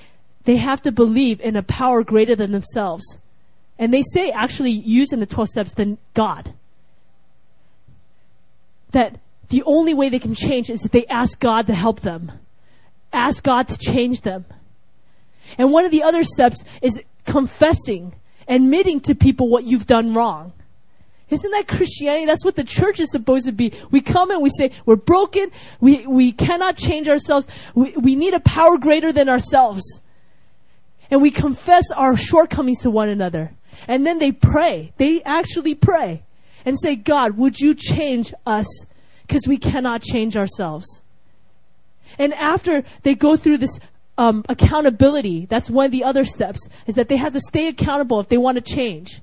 [0.44, 3.18] they have to believe in a power greater than themselves.
[3.82, 6.54] And they say, actually, using the 12 steps, than God.
[8.92, 9.18] That
[9.48, 12.30] the only way they can change is if they ask God to help them.
[13.12, 14.44] Ask God to change them.
[15.58, 18.14] And one of the other steps is confessing,
[18.46, 20.52] admitting to people what you've done wrong.
[21.28, 22.26] Isn't that Christianity?
[22.26, 23.72] That's what the church is supposed to be.
[23.90, 25.50] We come and we say, we're broken.
[25.80, 27.48] We, we cannot change ourselves.
[27.74, 29.82] We, we need a power greater than ourselves.
[31.10, 33.56] And we confess our shortcomings to one another.
[33.88, 34.92] And then they pray.
[34.96, 36.22] They actually pray
[36.64, 38.66] and say, God, would you change us?
[39.26, 41.02] Because we cannot change ourselves.
[42.18, 43.78] And after they go through this
[44.18, 48.20] um, accountability, that's one of the other steps, is that they have to stay accountable
[48.20, 49.22] if they want to change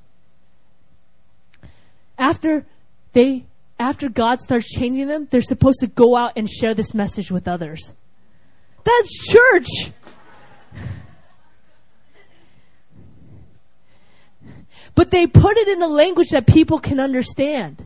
[2.19, 2.65] after
[3.13, 3.45] they
[3.79, 7.47] after God starts changing them, they're supposed to go out and share this message with
[7.47, 7.93] others.
[8.83, 9.93] That's church.
[14.95, 17.85] But they put it in a language that people can understand.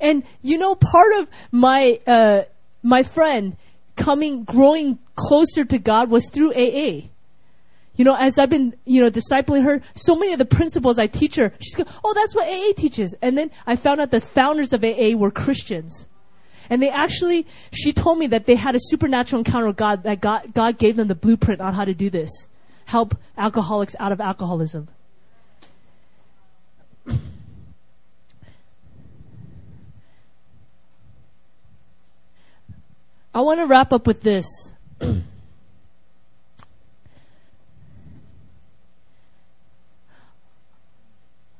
[0.00, 2.42] And you know, part of my uh,
[2.82, 3.56] my friend
[3.96, 7.08] coming, growing closer to God was through AA.
[7.96, 11.06] You know, as I've been, you know, discipling her, so many of the principles I
[11.06, 13.14] teach her, she's go, oh, that's what AA teaches.
[13.22, 16.08] And then I found out the founders of AA were Christians.
[16.68, 20.20] And they actually, she told me that they had a supernatural encounter with God, that
[20.20, 22.30] God, God gave them the blueprint on how to do this.
[22.86, 24.88] Help alcoholics out of alcoholism.
[33.34, 34.46] I want to wrap up with this.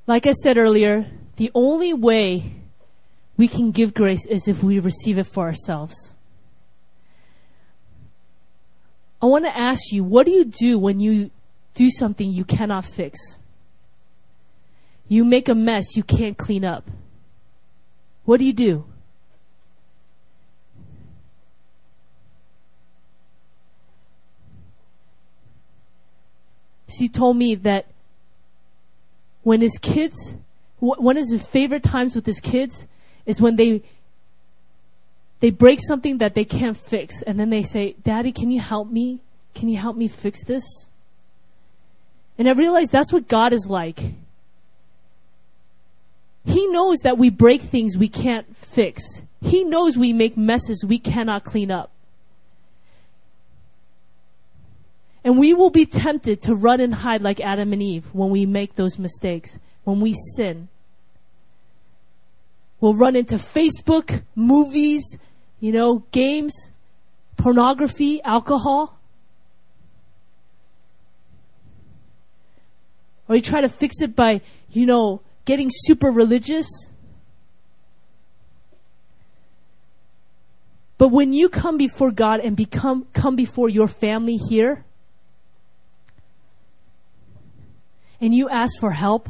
[0.07, 1.07] Like I said earlier,
[1.37, 2.57] the only way
[3.37, 6.14] we can give grace is if we receive it for ourselves.
[9.22, 11.31] I want to ask you, what do you do when you
[11.72, 13.18] do something you cannot fix?
[15.09, 16.87] You make a mess you can't clean up.
[18.25, 18.85] What do you do?
[26.97, 27.86] She told me that
[29.42, 30.36] when his kids,
[30.80, 32.86] one of his favorite times with his kids
[33.26, 33.82] is when they
[35.40, 38.90] they break something that they can't fix and then they say, "Daddy, can you help
[38.90, 39.20] me?
[39.55, 40.64] Can you help me fix this?"
[42.38, 44.01] And I realized that's what God is like.
[46.45, 49.03] He knows that we break things we can't fix.
[49.40, 51.90] He knows we make messes we cannot clean up.
[55.25, 58.45] And we will be tempted to run and hide like Adam and Eve when we
[58.45, 60.68] make those mistakes, when we sin.
[62.79, 65.16] We'll run into Facebook, movies,
[65.61, 66.70] you know, games,
[67.39, 69.01] pornography, alcohol.
[73.27, 76.66] Or you try to fix it by, you know, getting super religious.
[80.99, 84.84] But when you come before God and become come before your family here,
[88.20, 89.28] and you ask for help,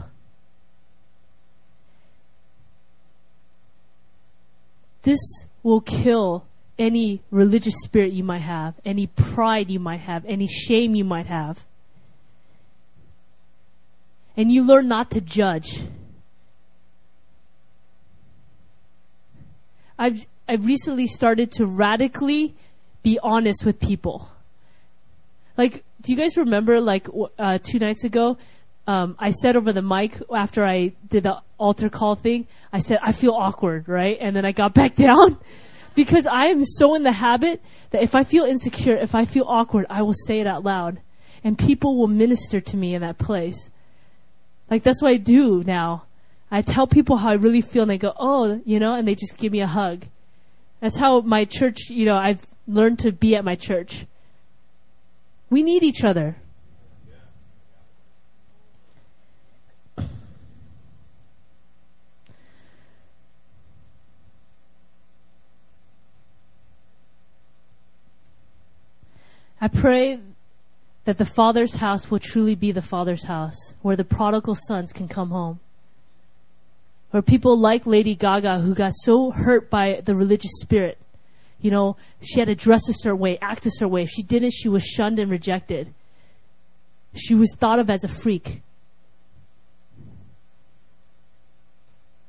[5.02, 5.20] this
[5.62, 6.46] will kill
[6.78, 11.26] any religious spirit you might have, any pride you might have, any shame you might
[11.26, 11.64] have.
[14.36, 15.80] And you learn not to judge.
[19.96, 22.56] I've, I've recently started to radically
[23.04, 24.28] be honest with people.
[25.56, 27.06] Like, do you guys remember, like,
[27.38, 28.36] uh, two nights ago,
[28.86, 32.98] um, I said over the mic after I did the altar call thing, I said,
[33.02, 34.18] I feel awkward, right?
[34.20, 35.38] And then I got back down
[35.94, 39.44] because I am so in the habit that if I feel insecure, if I feel
[39.46, 41.00] awkward, I will say it out loud
[41.42, 43.70] and people will minister to me in that place.
[44.70, 46.04] Like that's what I do now.
[46.50, 49.14] I tell people how I really feel and they go, oh, you know, and they
[49.14, 50.04] just give me a hug.
[50.80, 54.06] That's how my church, you know, I've learned to be at my church.
[55.50, 56.36] We need each other.
[69.64, 70.20] I pray
[71.06, 75.08] that the Father's house will truly be the Father's house, where the prodigal sons can
[75.08, 75.58] come home.
[77.12, 80.98] Where people like Lady Gaga, who got so hurt by the religious spirit,
[81.62, 84.02] you know, she had to dress a certain way, act a certain way.
[84.02, 85.94] If she didn't, she was shunned and rejected.
[87.14, 88.60] She was thought of as a freak.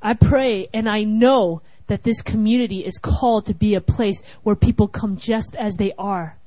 [0.02, 4.56] I pray and I know that this community is called to be a place where
[4.56, 6.38] people come just as they are.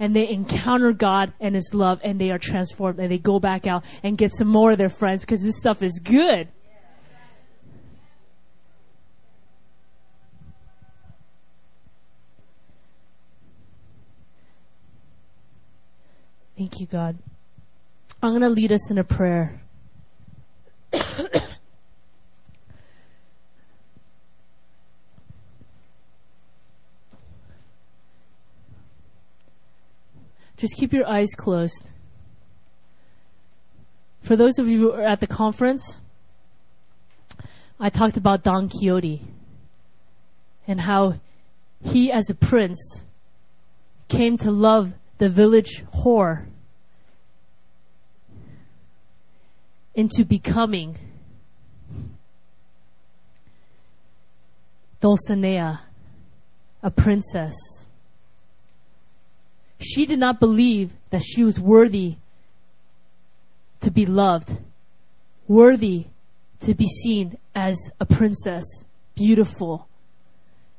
[0.00, 3.66] And they encounter God and His love and they are transformed and they go back
[3.66, 6.48] out and get some more of their friends because this stuff is good.
[16.56, 17.16] Thank you, God.
[18.20, 19.62] I'm going to lead us in a prayer.
[30.58, 31.88] Just keep your eyes closed.
[34.22, 36.00] For those of you who are at the conference,
[37.78, 39.22] I talked about Don Quixote
[40.66, 41.14] and how
[41.84, 43.04] he, as a prince,
[44.08, 46.46] came to love the village whore
[49.94, 50.96] into becoming
[55.00, 55.80] Dulcinea,
[56.82, 57.54] a princess.
[59.80, 62.16] She did not believe that she was worthy
[63.80, 64.58] to be loved,
[65.46, 66.06] worthy
[66.60, 68.64] to be seen as a princess,
[69.14, 69.88] beautiful.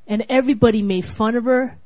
[0.06, 1.78] And everybody made fun of her.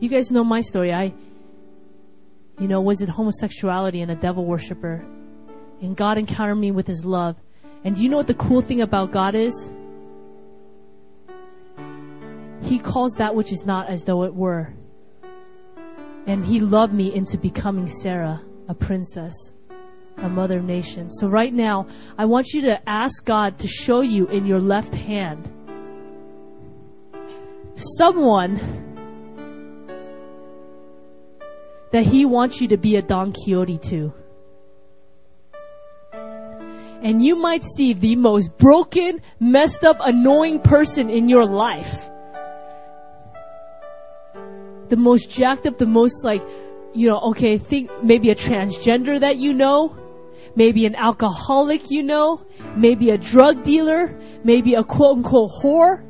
[0.00, 0.92] You guys know my story.
[0.92, 1.12] I,
[2.58, 5.04] you know, was it homosexuality and a devil worshiper.
[5.80, 7.36] And God encountered me with his love.
[7.84, 9.72] And do you know what the cool thing about God is?
[12.62, 14.72] He calls that which is not as though it were.
[16.26, 19.32] And he loved me into becoming Sarah, a princess,
[20.18, 21.16] a mother of nations.
[21.20, 21.86] So right now,
[22.18, 25.50] I want you to ask God to show you in your left hand
[27.96, 28.56] someone
[31.92, 34.12] that he wants you to be a Don Quixote to
[37.02, 42.10] and you might see the most broken, messed up, annoying person in your life.
[44.88, 46.42] The most jacked up, the most like,
[46.94, 49.96] you know, okay, think maybe a transgender that you know,
[50.56, 52.44] maybe an alcoholic you know,
[52.76, 56.04] maybe a drug dealer, maybe a quote unquote whore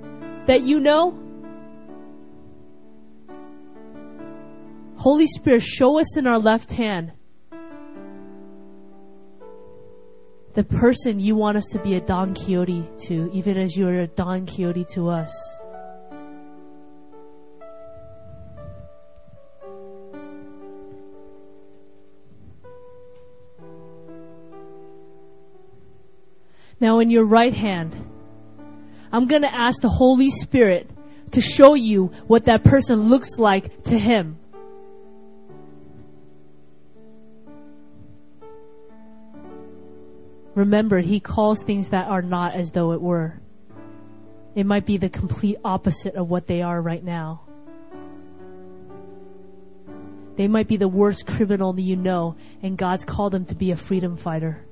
[0.47, 1.19] that you know.
[4.97, 7.13] Holy Spirit, show us in our left hand
[10.55, 14.01] the person you want us to be a Don Quixote to, even as you are
[14.01, 15.31] a Don Quixote to us.
[26.81, 27.97] Now, in your right hand,
[29.11, 30.89] I'm going to ask the Holy Spirit
[31.33, 34.39] to show you what that person looks like to Him.
[40.59, 43.41] Remember, He calls things that are not as though it were.
[44.57, 47.43] It might be the complete opposite of what they are right now.
[50.35, 53.71] They might be the worst criminal that you know, and God's called them to be
[53.71, 54.67] a freedom fighter.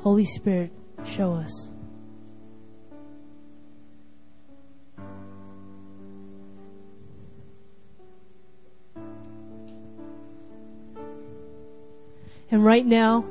[0.00, 0.72] Holy Spirit,
[1.04, 1.68] show us.
[12.56, 13.22] And right now,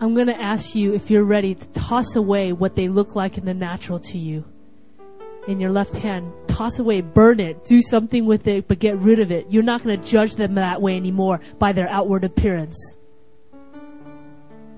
[0.00, 3.36] I'm going to ask you if you're ready to toss away what they look like
[3.36, 4.44] in the natural to you.
[5.48, 9.18] In your left hand, toss away, burn it, do something with it, but get rid
[9.18, 9.46] of it.
[9.50, 12.76] You're not going to judge them that way anymore by their outward appearance.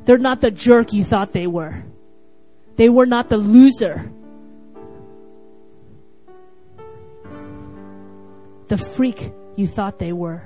[0.07, 1.85] They're not the jerk you thought they were.
[2.77, 4.11] They were not the loser
[8.69, 10.43] the freak you thought they were.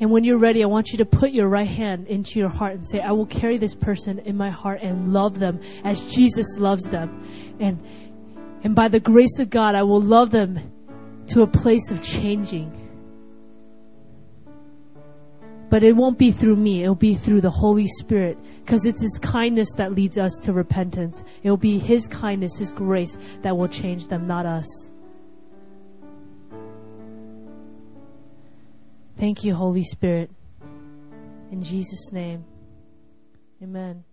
[0.00, 2.74] And when you're ready, I want you to put your right hand into your heart
[2.74, 6.58] and say, I will carry this person in my heart and love them as Jesus
[6.58, 7.26] loves them.
[7.58, 7.82] And,
[8.64, 10.58] and by the grace of God, I will love them
[11.28, 12.83] to a place of changing.
[15.74, 16.84] But it won't be through me.
[16.84, 21.24] It'll be through the Holy Spirit because it's His kindness that leads us to repentance.
[21.42, 24.92] It will be His kindness, His grace that will change them, not us.
[29.16, 30.30] Thank you, Holy Spirit.
[31.50, 32.44] In Jesus' name,
[33.60, 34.04] amen.